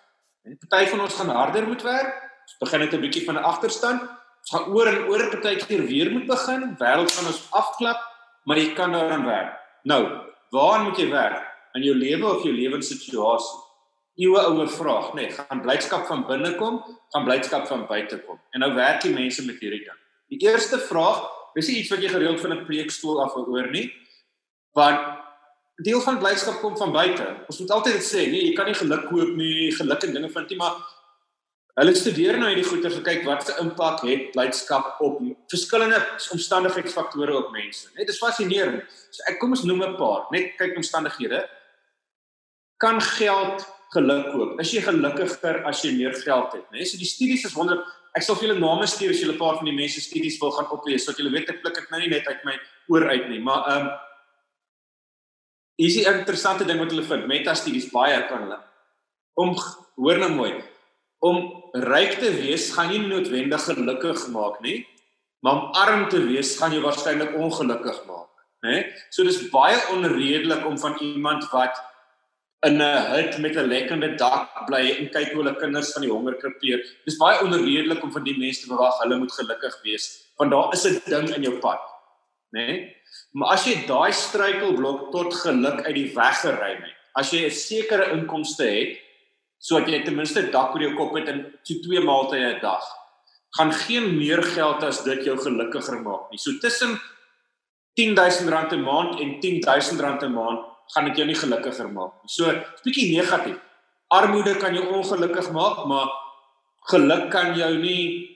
[0.46, 2.12] En party van ons gaan harder moet werk.
[2.42, 4.00] Ons begin net 'n bietjie van 'n agterstand.
[4.02, 6.76] Ons gaan oor en oor partykeer weer moet begin.
[6.78, 8.00] Wêreld gaan ons afklap,
[8.44, 9.52] maar jy kan daaraan werk.
[9.84, 10.02] Nou,
[10.50, 11.42] waaraan moet jy werk?
[11.74, 13.61] In jou lewe of jou lewenssituasie?
[14.20, 16.82] Ewe ouer vraag, nê, nee, gaan blydskap van binne kom,
[17.14, 18.40] gaan blydskap van buite kom.
[18.52, 20.00] En nou werk die mense met hierdie ding.
[20.32, 21.22] Die eerste vraag,
[21.56, 23.88] dis nie iets wat jy gereeld van 'n preekstoel af hoor nie,
[24.76, 25.00] want
[25.82, 27.24] deel van blydskap kom van buite.
[27.48, 30.30] Ons moet altyd dit sê, nee, jy kan nie geluk koop nie, geluk en dinge
[30.30, 30.76] vind nie, maar
[31.80, 36.00] hulle studeer nou hierdie goeie vir kyk wat se impak het blydskap op verskillende
[36.34, 37.88] omstandigheidsfaktore op mense.
[37.96, 38.84] Net dis fascinerend.
[39.10, 41.48] So ek kom ons noem 'n paar, net kyk omstandighede.
[42.76, 43.64] Kan geld
[43.94, 44.60] geluk koop?
[44.60, 46.84] Is jy gelukkiger as jy meer geld het, né?
[46.84, 47.84] So die studies is wonderlik.
[48.16, 50.52] Ek sal vir julle name stuur as julle 'n paar van die mense studies wil
[50.52, 52.56] gaan oplees sodat julle weet ek pluk dit nou nie net uit my
[52.88, 53.92] oor uit nie, maar ehm um,
[55.76, 57.26] Hier is 'n interessante ding wat hulle vind.
[57.26, 58.60] Metastudies baie kan hulle
[59.34, 59.56] om
[59.96, 60.52] hoor nou mooi.
[61.18, 61.36] Om
[61.72, 64.86] ryk te wees gaan nie noodwendig gelukkig maak nie,
[65.40, 68.30] maar om arm te wees gaan jou waarskynlik ongelukkig maak,
[68.62, 68.92] né?
[69.10, 71.78] So dis baie onredelik om van iemand wat
[72.66, 76.12] in 'n hut met 'n lekkende dak bly en kyk hoe hulle kinders van die
[76.12, 76.78] honger krepeer.
[77.04, 80.04] Dis baie onredelik om van die mense te verwag hulle moet gelukkig wees,
[80.38, 81.80] want daar is 'n ding in jou pad,
[82.54, 82.94] né?
[83.32, 87.50] Maar as jy daai struikelblok tot geluk uit die weg geruim het, as jy 'n
[87.50, 88.98] sekere inkomste het,
[89.58, 92.84] sodat jy ten minste dak oor jou kop het en so twee maaltye 'n dag,
[93.58, 96.38] gaan geen meer geld as dit jou gelukkiger maak nie.
[96.38, 97.00] So tussen
[97.96, 102.28] R10000 'n maand en R10000 'n maand gaan dit jou nie gelukkiger maak nie.
[102.28, 103.58] So 'n bietjie negatief.
[104.10, 106.08] Armoede kan jou ongelukkig maak, maar
[106.90, 108.28] geluk kan jou nie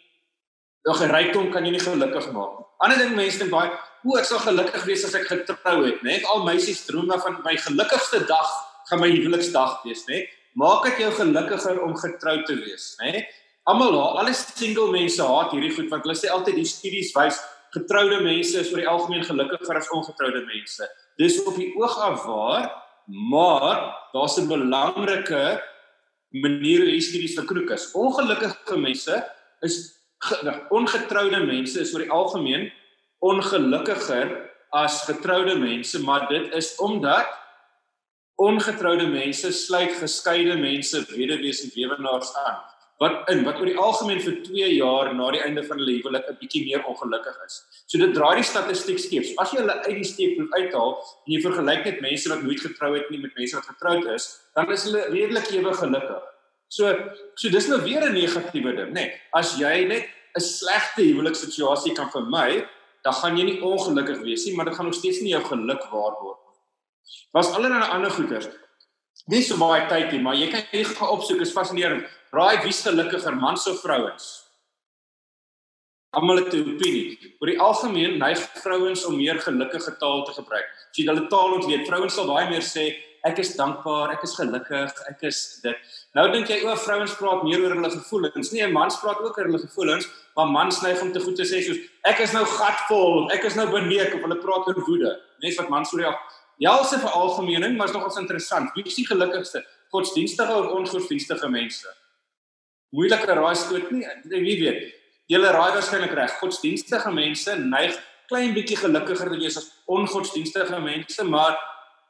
[0.84, 2.66] of rykdom kan jou nie gelukkig maak nie.
[2.78, 3.70] Ander ding mense dink baie
[4.06, 6.20] o, ek sal gelukkig wees as ek getrou het, né?
[6.30, 8.50] Al meisies droom van my gelukkigste dag
[8.88, 10.22] gaan my huweliksdag wees, né?
[10.54, 13.26] Maak dit jou gelukkiger om getrou te wees, né?
[13.66, 17.40] Almal, al die single mense haat hierdie goed want hulle sê altyd die studies wys
[17.74, 20.86] getroude mense is oor die algemeen gelukkiger as ongetroude mense.
[21.16, 22.66] Dis op die oog af waar,
[23.06, 25.62] maar daar's 'n belangrike
[26.30, 27.92] manier hoe hierdie studies verkroek is.
[27.92, 29.96] Ongelukkige mense is
[30.68, 32.72] ongetroude mense is oor die algemeen
[33.18, 37.26] ongelukkiger as getroude mense, maar dit is omdat
[38.36, 42.58] ongetroude mense sluit geskeide mense, weduwees en weewenaars aan.
[42.98, 46.28] Wat in wat oor die algemeen vir 2 jaar na die einde van hulle huwelik
[46.30, 47.62] 'n bietjie meer ongelukkig is.
[47.86, 49.26] So dit draai die statistiek skeef.
[49.26, 50.92] So as jy hulle uit die steekproef uithaal
[51.26, 54.40] en jy vergelyk dit mense wat nooit getrou het nie met mense wat getroud is,
[54.54, 56.24] dan is hulle redelik ewe gelukkig.
[56.68, 56.94] So
[57.34, 58.94] so dis nou weer 'n negatiewe ding, nê.
[58.94, 62.66] Nee, as jy net 'n slegte huwelikssituasie kan vermy,
[63.02, 65.82] dan gaan jy nie ongelukkig wees nie, maar dit gaan nog steeds nie jou geluk
[65.92, 66.56] waarborg nie.
[67.32, 68.48] Was allerlei ander goeters.
[69.26, 72.06] Nie so baie tyd nie, maar jy kan hier gaan opsoek, is fascinerend.
[72.36, 74.24] Raai wie's gelukkiger, mans of vrouens?
[76.16, 77.16] Almal het 'n opinie.
[77.40, 80.68] Oor die algemeen neig vrouens om meer gelukkige taal te gebruik.
[80.90, 82.84] As jy hulle taal ontleed, vrouens sal baie meer sê
[83.24, 85.76] ek is dankbaar, ek is gelukkig, ek is dit.
[86.14, 88.52] Nou dink jy o, vrouens praat meer oor hulle gevoelens.
[88.52, 91.62] Nee, mans praat ook oor hulle gevoelens, maar mans neig om te goed te sê
[91.64, 95.20] soos ek is nou gatvol ek is nou beneek of hulle praat oor woede.
[95.42, 96.12] Net wat mans sou ja,
[96.58, 98.70] jelse vir algemeening, maar is nogals interessant.
[98.74, 99.64] Wie is die gelukkigste?
[99.90, 101.88] Godsdienstige of ongodsdienstige mense?
[102.90, 104.06] Moeilike raai skoot nie.
[104.30, 104.92] Wie weet.
[105.26, 106.36] Julle raai waarskynlik reg.
[106.40, 107.96] Godsdienstige mense neig
[108.28, 111.58] klein bietjie gelukkiger te wees as ongodsdienstige mense, maar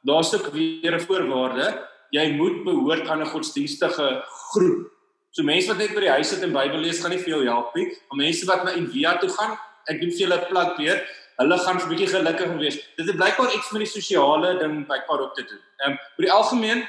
[0.03, 1.87] daar's ook weer 'n voorwaarde.
[2.11, 4.97] Jy moet behoort aan 'n godsdienstige groep
[5.37, 7.75] So mense wat net by die huis sit en Bybel lees gaan nie veel help
[7.77, 9.51] nie, maar mense wat na Envia toe gaan,
[9.85, 11.03] ek doen vir julle 'n plek weer,
[11.37, 12.77] hulle gaan 'n bietjie gelukkiger wees.
[12.97, 15.61] Dit het blykbaar iets met die sosiale ding blykbaar ook te doen.
[15.77, 16.81] Ehm um, oor die algemeen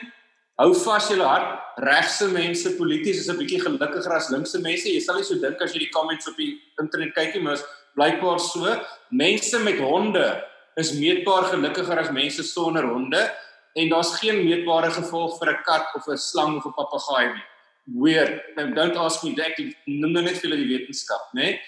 [0.59, 4.85] hou vas julle hart, regse mense polities is 'n bietjie gelukkiger as linkse mense.
[4.85, 7.55] Jy sal nie so dink as jy die comments op die internet kyk nie, maar
[7.55, 7.65] is
[7.97, 8.67] blykbaar so.
[9.11, 10.43] Mense met honde
[10.77, 13.31] is meetbaar gelukkiger as mense sonder honde
[13.75, 17.47] en daar's geen meetbare gevolg vir 'n kat of 'n slang of 'n papegaai nie
[17.95, 18.43] weird.
[18.57, 19.57] Now don't ask me that.
[19.87, 21.43] Noem nou net vir die wetenskap, né?
[21.43, 21.61] Nee?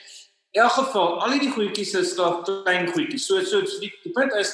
[0.53, 3.27] In elk geval, al die goedjies is daar klein goedjies.
[3.27, 4.53] So so die, die punt is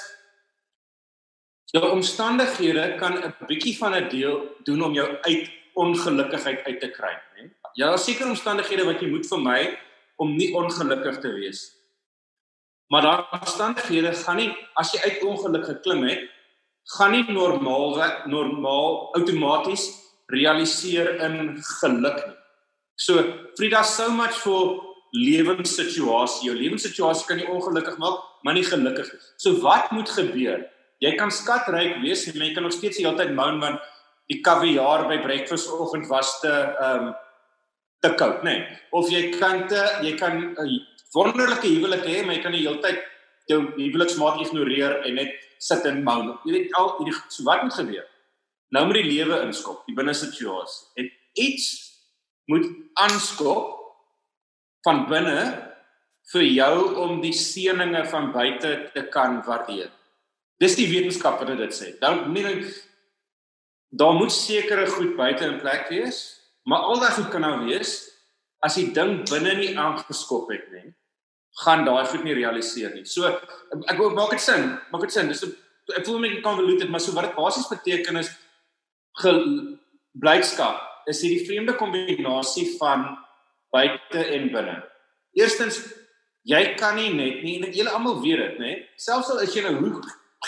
[1.75, 6.91] jou omstandighede kan 'n bietjie van 'n deel doen om jou uit ongelukkigheid uit te
[6.91, 7.51] kry, né?
[7.75, 9.79] Ja, daar seker omstandighede wat jy moet vermy
[10.17, 11.77] om nie ongelukkig te wees.
[12.89, 16.31] Maar daar omstandighede gaan nie as jy uit ongeluk geklim het,
[16.97, 19.91] gaan nie normaal normaal outomaties
[20.27, 22.37] realiseer in geluk nie.
[22.97, 23.23] So
[23.57, 26.49] Frida so much for lewenssituasie.
[26.49, 29.21] Jou lewenssituasie kan jou ongelukkig maak, maar nie gelukkig nie.
[29.37, 30.65] So wat moet gebeur?
[31.05, 33.81] Jy kan skatryk wees en jy kan nog steeds die hele tyd moan want
[34.31, 37.15] die kaviaar by breakfast vanoggend was te ehm um,
[38.05, 38.53] te koud, nê?
[38.53, 38.79] Nee.
[38.93, 40.81] Of jy kan te jy kan 'n
[41.15, 43.01] wonderlike huwelik hê, maar jy kan die hele tyd
[43.49, 46.39] jou huweliksmaat ignoreer en net sit en moan.
[46.45, 48.07] Jy weet al hierdie so wat moet gebeur?
[48.75, 50.89] Nou moet die lewe inskop, die binne situasie.
[51.01, 51.67] En iets
[52.51, 53.75] moet aanskop
[54.87, 55.39] van binne
[56.33, 59.91] vir jou om die seëninge van buite te kan waardeer.
[60.63, 61.93] Dis die wetenskap wat dit sê.
[62.01, 62.45] Dan nie
[63.97, 67.99] daar moet sekere goed buite in plek wees, maar al daai goed kan nou wees
[68.65, 70.89] as die ding binne nie aangeskop het nie,
[71.63, 73.05] gaan daai goed nie realiseer nie.
[73.05, 75.31] So ek wil maak dit sin, maak dit sin.
[75.31, 75.45] Dis
[75.95, 78.33] ek voel my convoluted, maar so wat dit basies beteken is
[80.17, 83.07] blydskap is hierdie vreemde kombinasie van
[83.73, 84.77] buite en binne.
[85.39, 85.79] Eerstens
[86.49, 88.73] jy kan nie net nie en julle almal weet dit, nê?
[89.01, 90.03] Selfs al is jy nou hoe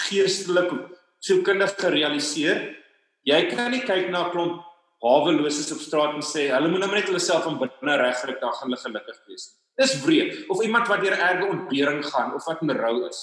[0.06, 0.70] geestelik
[1.24, 2.76] sielkundig gerealiseer,
[3.26, 4.64] jy kan nie kyk na 'n klomp
[5.02, 8.52] haweloses op straat en sê hulle moet nou net hulle self van binne regkry dan
[8.52, 9.54] gaan hulle gelukkig wees.
[9.78, 10.48] Dis wreed.
[10.50, 13.20] Of iemand wat deur erge ontbering gaan of wat in rou is.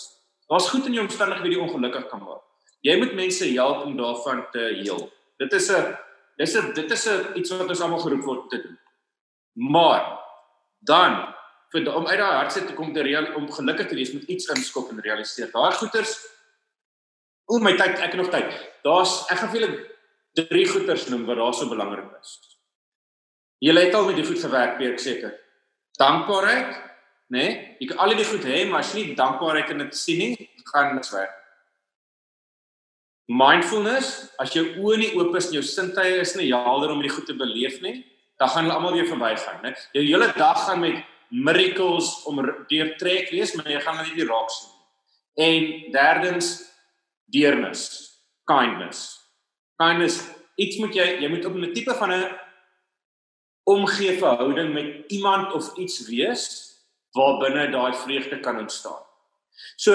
[0.47, 2.43] Daar's goed in jou omstandighede wat jou ongelukkig kan maak.
[2.81, 5.11] Jy moet mense help om daarvan te heel.
[5.38, 5.97] Dit is 'n
[6.38, 8.79] dis 'n dit is 'n iets wat ons almal geroep word te doen.
[9.53, 10.19] Maar
[10.79, 11.33] dan
[11.71, 14.47] vir om uit daai hartse te kom te real om gelukkig te wees met iets
[14.47, 15.51] inskop en realiseer.
[15.51, 16.34] Daai goeters
[17.45, 18.49] O my tyd, ek het nog tyd.
[18.86, 19.84] Daar's ek gaan vir julle
[20.36, 22.39] drie goeters noem wat daar so belangrik is.
[23.63, 25.36] Julle het al met die goed gewerk, ek seker.
[25.99, 26.73] Dankbaarheid,
[27.31, 27.38] né?
[27.38, 27.53] Nee?
[27.79, 30.49] Jy kan al die goed hê, maar as jy nie dankbaarheid in dit sien nie,
[30.71, 31.34] gaan niks werk.
[33.31, 37.10] Mindfulness, as jou oë nie oop is en jou sintuie is nie helder om die
[37.10, 38.03] goed te beleef nie,
[38.41, 39.73] dan gaan hulle almal weer verbygaan, né?
[39.95, 41.01] Jou hele dag gaan met
[41.34, 44.84] miracles om deurtrek wees, maar jy gaan dit nie raak sien nie.
[45.45, 46.51] En derdens
[47.31, 48.11] deernis,
[48.43, 49.19] kindness.
[49.81, 50.21] Kindness,
[50.55, 52.39] iets moet jy jy moet op 'n tipe van 'n
[53.63, 56.43] omgee verhouding met iemand of iets wees
[57.11, 59.03] waar binne daai vreugde kan ontstaan.
[59.75, 59.93] So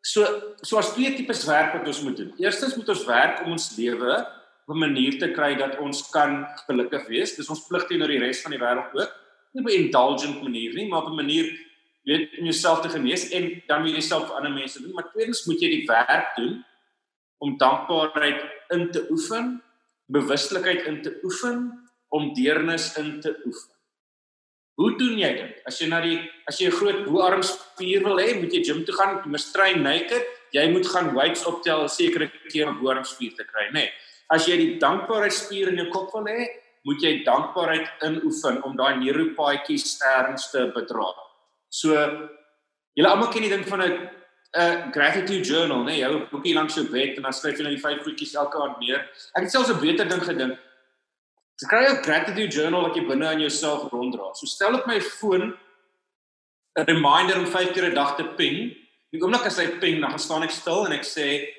[0.00, 2.32] so so as twee tipes werk wat ons moet doen.
[2.38, 4.26] Eerstens moet ons werk om ons lewe
[4.66, 7.36] op 'n manier te kry dat ons kan gelukkig wees.
[7.36, 9.12] Dis ons plig teenoor die res van die wêreld ook.
[9.52, 11.46] Nie op 'n indulgent manier nie, maar op 'n manier
[12.04, 15.10] weet om jouself te genees en dan moet jy self vir ander mense doen, maar
[15.12, 16.58] tweedens moet jy die werk doen
[17.44, 18.44] om dankbaarheid
[18.76, 19.56] in te oefen,
[20.12, 21.70] bewustelikheid in te oefen,
[22.14, 23.72] om deernis in te oefen.
[24.78, 25.58] Hoe doen jy dit?
[25.66, 28.94] As jy na die as jy 'n groot boarmspier wil hê, moet jy gym toe
[28.94, 33.34] gaan, jy moet train naked, jy moet gaan weights optel 'n sekere keer om boarmspier
[33.36, 33.72] te kry, nê?
[33.72, 33.90] Nee
[34.32, 36.48] as jy die dankbaarheidspier in jou kop wil hê,
[36.84, 41.10] moet jy dankbaarheid inoefen om daai neuropaadjies erns te bedra.
[41.74, 41.94] So
[42.94, 43.94] julle almal ken die ding van 'n
[44.54, 45.86] 'n gratitude journal, né?
[45.86, 48.04] Nee, jy hou 'n boekie langs jou bed en dan skryf jy net die vyf
[48.04, 49.00] goedjies elke aand neer.
[49.34, 50.58] Ek het selfs 'n beter ding gedink.
[51.60, 54.34] Jy kry 'n gratitude journal wat jy binne in jouself ronddra.
[54.34, 55.58] So stel op my foon
[56.78, 58.76] 'n reminder om 5 keer 'n dag te ping.
[59.10, 61.54] Die oomblik as hy ping, dan staan ek stil en ek sê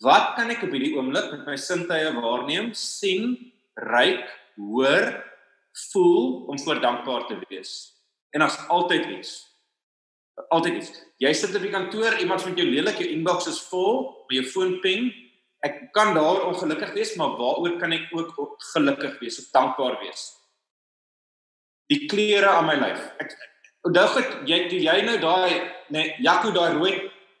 [0.00, 5.24] Wat kan ek op hierdie oomblik met my sintuie waarneem, sien, ruik, hoor,
[5.90, 7.97] voel om voor dankbaar te wees?
[8.36, 9.36] En as altyd iets.
[10.48, 10.92] Altyd iets.
[11.22, 14.46] Jy sit op die kantoor, iemand vind jou lelik, jou inbox is vol, by jou
[14.52, 15.08] foon ping.
[15.66, 18.34] Ek kan daar ongelukkig wees, maar waaroor kan ek ook
[18.72, 20.28] gelukkig wees of dankbaar wees?
[21.90, 23.00] Die klere aan my lyf.
[23.18, 23.34] Ek
[23.88, 26.92] onthou ek jy jy nou daai nee, Jaco daai rooi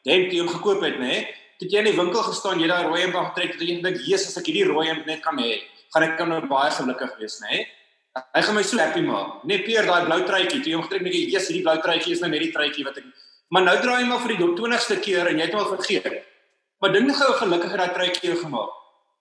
[0.08, 1.06] hemp jy gekoop het, nê?
[1.06, 1.26] Nee,
[1.58, 4.28] het jy in die winkel gestaan, jy daai rooi hemp aangetrek, het jy dink, "Jesus,
[4.28, 5.60] as ek hierdie rooi hemp net kan hê,
[5.92, 7.66] gaan ek kan nou baie gelukkig wees, nê?"
[8.14, 9.44] Hy gaan my so happy maak.
[9.44, 12.20] Net Pier daai blou truitjie, toe jy hom getrek net, "Jesus, hierdie blou truitjie is
[12.20, 13.04] nou net die truitjie wat ek
[13.48, 16.08] Maar nou draai hy maar vir die 20ste keer en jy het hom al vergeet.
[16.78, 18.74] Maar dink gou gelukkig het daai truitjie gemaak.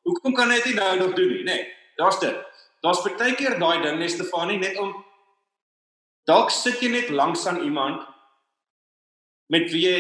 [0.08, 1.58] Hoekom kan hy dit nou nog doen nie, nê?
[2.00, 2.36] Daar's dit.
[2.84, 4.94] Daar's baie keer daai ding, net Stefanie, net om
[6.28, 8.04] dalk sit jy net langs aan iemand
[9.50, 9.98] met wie jy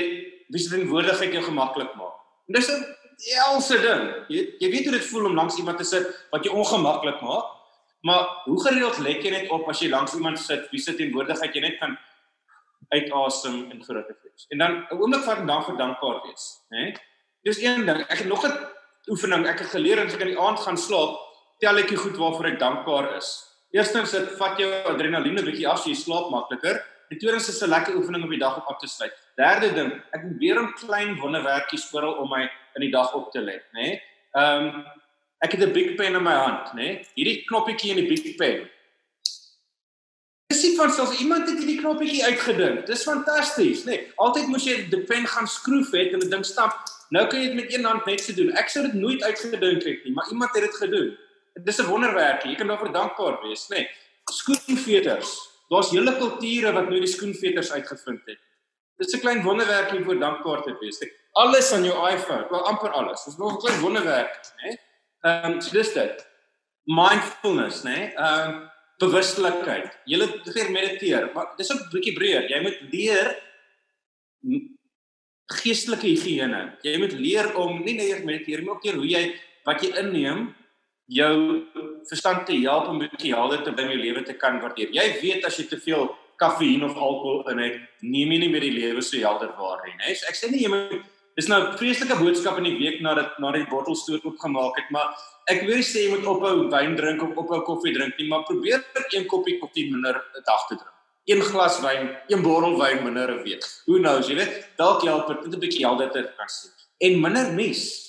[0.51, 2.15] wie se teenwoordigheid jou gemaklik maak.
[2.47, 2.83] En dis 'n
[3.47, 4.03] else ding.
[4.27, 7.56] Jy jy weet hoe dit voel om langs iemand te sit wat jou ongemaklik maak.
[8.01, 11.55] Maar hoe gereeld lê jy net op as jy langs iemand sit wie sit teenwoordigheid
[11.55, 11.97] jy net kan
[12.93, 14.45] uitasem en gerukkig wees.
[14.49, 16.95] En dan 'n oomblik van dan vir dankbaar wees, né?
[17.43, 18.01] Dis een ding.
[18.07, 18.53] Ek het nog 'n
[19.07, 21.19] oefening ek het geleer as ek in die aand gaan slaap,
[21.59, 23.43] tel ek die goed waarvoor ek dankbaar is.
[23.71, 26.85] Eerstens dit vat jou adrenalien 'n bietjie af so jy slaap makliker.
[27.09, 29.13] En tweedens is 'n lekker oefening om die dag op te sluit.
[29.35, 33.41] Derde ding, ek probeer om klein wonderwerkies oral om my in die dag op te
[33.41, 34.01] let, né?
[34.33, 34.85] Ehm um,
[35.39, 37.05] ek het 'n big pen in my hand, né?
[37.15, 38.69] Hierdie knoppietjie in die big pen
[40.47, 42.85] Dis nie van selfs iemand het hierdie knoppietjie uitgedink.
[42.87, 43.97] Dis fantasties, nê.
[43.97, 46.77] Nee, altyd moes jy die pen gaan skroef het en 'n ding stap.
[47.11, 48.53] Nou kan jy dit met een hand net so doen.
[48.55, 51.17] Ek sou dit nooit uitgedink het nie, maar iemand het dit gedoen.
[51.65, 52.49] Dis 'n wonderwerkie.
[52.51, 53.75] Jy kan daarvoor dankbaar wees, nê.
[53.75, 53.89] Nee,
[54.31, 55.29] skoenveters.
[55.69, 58.39] Daar's hele kulture wat nou die skoenveters uitgevind het.
[58.97, 60.99] Dis 'n klein wonderwerkie om voor dankbaar te wees.
[61.33, 63.23] Alles aan jou iPhone, wel amper alles.
[63.23, 64.77] Dis nog 'n klein wonderwerk, nê.
[65.25, 66.25] Ehm um, so dis dit.
[66.85, 68.13] Mindfulness, nê.
[68.13, 68.65] Ehm um,
[68.97, 69.91] bewustelikheid.
[70.09, 72.49] Jy moet leer mediteer, maar dis 'n bietjie breër.
[72.49, 73.27] Jy moet leer
[75.61, 76.77] geestelike higiëne.
[76.83, 79.23] Jy moet leer om nie net mediteer, maar ook leer hoe jy
[79.65, 80.55] wat jy inneem
[81.07, 81.63] jou
[82.09, 84.91] verstand te help om bietjie helder te bring in jou lewe te kan waardeer.
[84.91, 88.65] Jy weet as jy te veel kafeïen of alkohol in het, neem jy nie meer
[88.65, 90.13] die lewe so helder waar nie, hè.
[90.15, 91.05] So ek sê nie jy moet
[91.37, 95.13] dis nou 'n vreeslike boodskap in die week nadat na die bottelstoot oopgemaak het, maar
[95.45, 98.83] ek wil sê jy moet ophou wyn drink of ophou koffie drink nie, maar probeer
[99.13, 100.95] een koppie koffie minder 'n dag te drink.
[101.25, 103.63] Een glas wyn, een bottel wyn minder 'n week.
[103.85, 106.71] Hoe nou, jy weet, dalk help dit 'n bietjie helder te kan sien.
[106.97, 108.07] En minder nuus.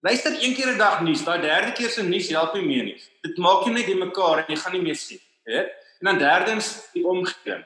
[0.00, 3.02] Luister een keer 'n dag nuus, daai derde keer se nuus help nie meer nie.
[3.22, 5.60] Dit maak jou net die mekaar en jy gaan nie meer sien, hè?
[6.00, 7.64] En dan derdens die omgewing.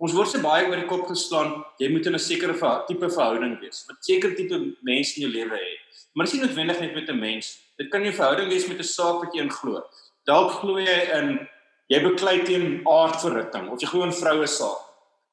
[0.00, 2.54] Ons word se baie oor die kop geslaan, jy moet in 'n sekere
[2.88, 3.84] tipe verhouding wees.
[3.86, 5.80] Wat seker tipe mense in jou lewe het.
[6.14, 7.58] Maar dis nie noodwendig net met 'n mens.
[7.76, 9.84] Dit kan 'n verhouding wees met 'n saak wat jy in glo.
[10.24, 11.48] Dalk glo jy in
[11.90, 14.80] jy beklei teen aardverritting of jy glo in vroue saak.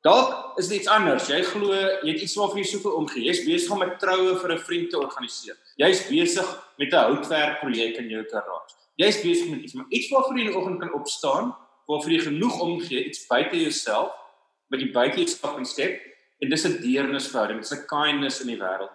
[0.04, 1.28] Dalk is dit iets anders.
[1.30, 3.24] Jy glo jy het iets waarvoor jy soveel omgee.
[3.24, 5.56] Jy's besig om 'n troue vir 'n vriend te organiseer.
[5.78, 6.46] Jy's besig
[6.78, 8.76] met 'n houtwerkprojek in jou garage.
[8.98, 11.56] Jy's besig met iets, maar iets waarvoor jy in die oggend kan opstaan,
[11.88, 14.12] waarvoor jy genoeg omgee, iets buite jouself
[14.72, 16.02] wat jy buite jouself kan skep
[16.44, 18.94] en dis 'n deernisverhouding, dis 'n kindness in die wêreld.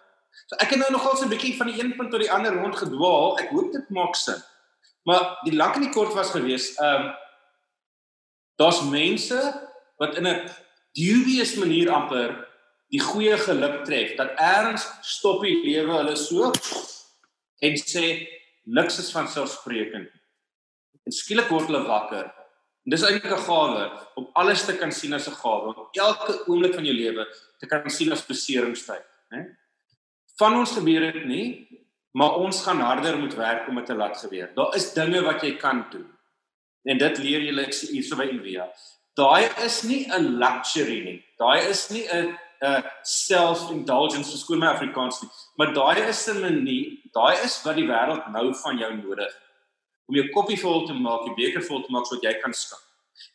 [0.48, 2.54] So ek het nou nogal so 'n bietjie van die een punt tot die ander
[2.54, 3.38] rond gedwaal.
[3.38, 4.42] Ek hoop dit maak sin.
[5.04, 7.14] Maar die lank en die kort was gewees, ehm um,
[8.56, 10.50] daar's mense wat in 'n
[10.92, 12.48] dubious manier amper
[12.88, 16.52] die goeie geluk tref dat eers stop die lewe hulle so
[17.60, 18.28] en sê
[18.64, 20.10] niks is van selfsprekend.
[21.04, 22.41] En skielik word hulle wakker En
[22.84, 23.82] dis eintlik 'n gawe
[24.16, 27.26] om alles te kan sien as 'n gawe, om elke oomblik van jou lewe
[27.58, 29.56] te kan sien as beseringstyd, né?
[30.38, 31.68] Van ons gebeur dit nie,
[32.14, 34.50] maar ons gaan harder moet werk om dit te laat gebeur.
[34.54, 36.08] Daar is dinge wat jy kan doen.
[36.84, 38.68] En dit leer julle hierso by Envia.
[39.14, 41.24] Daai is nie 'n luxury nie.
[41.38, 46.40] Daai is nie 'n 'n self-indulgence vir skoon my Afrikaans nie, maar daai is 'n
[46.40, 49.51] manier, daai is wat die wêreld nou van jou nodig het
[50.08, 52.88] om jou koppie vol te maak, die beker vol te maak sodat jy kan skink.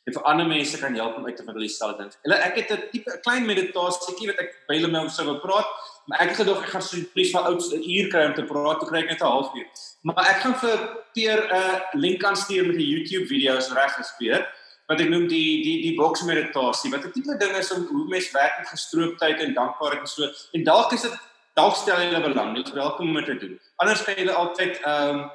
[0.07, 2.11] En vir ander mense kan help om uit te vind hulle dieselfde ding.
[2.25, 5.39] Hulle ek het 'n tipe 'n klein meditasieetjie wat ek by hulle nou sou wil
[5.39, 5.67] praat,
[6.07, 8.43] maar ek het gedog ek gaan so presies van ouds 'n uur kry om te
[8.43, 9.67] praat, toe kry ek net 'n halfuur.
[10.03, 10.77] Maar ek gaan vir
[11.13, 14.47] Peer 'n uh, link aanstuur met die YouTube video's reg gespeer
[14.87, 16.91] wat ek noem die die die boks meditasie.
[16.91, 20.23] Wat 'n tipe ding is om hoe mens werk met gestrooptheid en dankbaarheid en so.
[20.53, 21.15] En dalk is dit
[21.55, 23.59] dalk stel jy hulle belang, jy is welkom om dit te doen.
[23.75, 25.31] Anders kan jy altyd ehm um,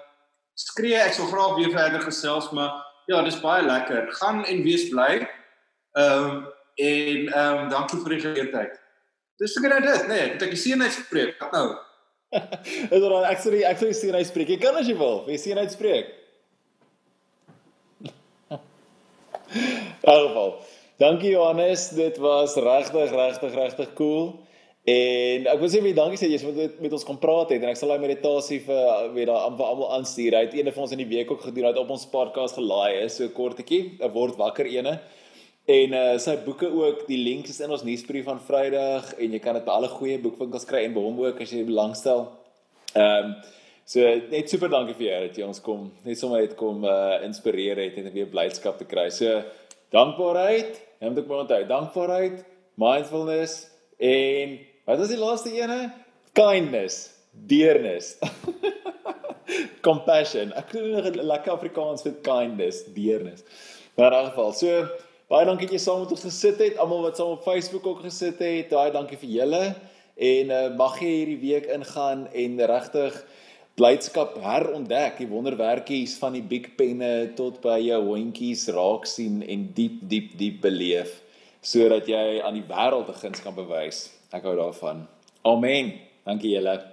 [0.62, 4.10] skree ek sal graag weer verder gesels maar ja dis baie lekker.
[4.20, 5.22] Gaan en wees bly.
[5.98, 6.42] Ehm um,
[6.80, 8.76] en ehm um, dankie vir die geleentheid.
[9.42, 11.66] Dis seker nou dit nee ek sien hy spreek wat nou?
[12.92, 15.36] Is dan ek sê ek sê sien hy spreek jy kan as jy wil jy
[15.58, 16.12] hy spreek
[20.28, 20.54] geval
[21.02, 24.32] dankie Johannes dit was regtig regtig regtig cool
[24.82, 27.62] En ek wil sê baie dankie sê jy het met, met ons kom praat het
[27.62, 30.34] en ek sal daai meditasie vir weet daar vir almal aanstuur.
[30.34, 32.58] Hy het een van ons in die week ook gedoen, hy het op ons podcast
[32.58, 34.98] gelaai is so kortetjie, 'n word wakker ene.
[35.70, 39.38] En uh sy boeke ook, die links is in ons nuusbrief van Vrydag en jy
[39.38, 42.26] kan dit by alle goeie boekwinkels kry en by hom ook as jy belangstel.
[42.96, 43.36] Ehm um,
[43.86, 44.00] so
[44.30, 47.78] net super dankie vir jou dat jy ons kom net sommer het kom uh inspireer
[47.78, 49.10] het en weer blydskap te kry.
[49.10, 49.44] So
[49.94, 52.44] dankbaarheid, neem dit maar onthou, dankbaarheid,
[52.74, 55.92] mindfulness en Wat was die laaste ene?
[56.34, 57.12] Kindness,
[57.46, 58.16] deernis.
[59.86, 60.50] Compassion.
[60.58, 63.44] Ek kry nog 'n lekker Afrikaans vir kindness, deernis.
[63.94, 64.88] Maar in elk geval, so
[65.30, 66.80] baie dankie dat jy saam met ons gesit het.
[66.82, 69.62] Almal wat saam op Facebook ook gesit het, baie dankie vir julle.
[70.18, 73.20] En uh, mag jy hierdie week ingaan en regtig
[73.78, 79.70] blydskap herontdek, die wonderwerkies van die big penne tot by jou hondjies raak sien en
[79.78, 81.22] diep diep diep beleef.
[81.62, 84.10] sodat jy aan die wêreld 'n guns kan bewys.
[84.32, 85.04] Ek hou daarvan.
[85.44, 85.92] Amen.
[86.24, 86.91] Dankie julle.